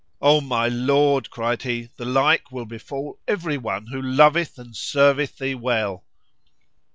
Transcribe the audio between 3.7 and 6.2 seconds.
who loveth and serveth thee well."